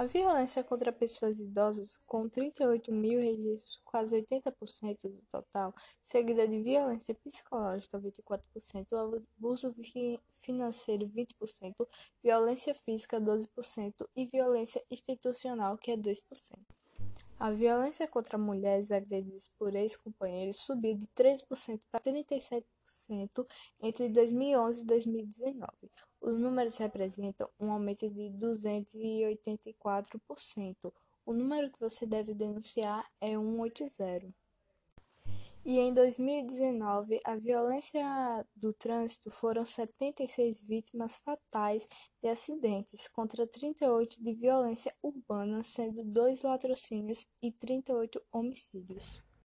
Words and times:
A 0.00 0.06
violência 0.06 0.64
contra 0.64 0.90
pessoas 0.90 1.38
idosas, 1.38 2.00
com 2.06 2.26
38 2.26 2.90
mil 2.90 3.20
registros, 3.20 3.82
quase 3.84 4.16
80% 4.16 4.96
do 5.02 5.22
total, 5.30 5.74
seguida 6.02 6.48
de 6.48 6.62
violência 6.62 7.14
psicológica, 7.14 8.00
24%, 8.00 9.20
abuso 9.36 9.76
financeiro, 10.40 11.06
20%, 11.06 11.86
violência 12.22 12.72
física, 12.72 13.20
12% 13.20 14.08
e 14.16 14.24
violência 14.24 14.82
institucional, 14.90 15.76
que 15.76 15.90
é 15.90 15.98
2%. 15.98 16.79
A 17.40 17.50
violência 17.50 18.06
contra 18.06 18.36
mulheres 18.36 18.92
agredidas 18.92 19.50
por 19.58 19.74
ex-companheiros 19.74 20.60
subiu 20.60 20.94
de 20.94 21.06
13% 21.06 21.80
para 21.90 21.98
37% 21.98 22.62
entre 23.80 24.10
2011 24.10 24.82
e 24.82 24.84
2019. 24.84 25.72
Os 26.20 26.38
números 26.38 26.76
representam 26.76 27.48
um 27.58 27.72
aumento 27.72 28.10
de 28.10 28.30
284%. 28.32 30.92
O 31.24 31.32
número 31.32 31.72
que 31.72 31.80
você 31.80 32.04
deve 32.04 32.34
denunciar 32.34 33.10
é 33.18 33.28
180. 33.28 34.34
E 35.70 35.78
em 35.78 35.94
2019, 35.94 37.20
a 37.24 37.36
violência 37.36 38.44
do 38.56 38.72
trânsito 38.72 39.30
foram 39.30 39.64
76 39.64 40.62
vítimas 40.62 41.18
fatais 41.18 41.86
de 42.20 42.28
acidentes, 42.28 43.06
contra 43.06 43.46
38 43.46 44.20
de 44.20 44.34
violência 44.34 44.92
urbana, 45.00 45.62
sendo 45.62 46.02
dois 46.02 46.42
latrocínios 46.42 47.24
e 47.40 47.52
38 47.52 48.20
homicídios. 48.32 49.22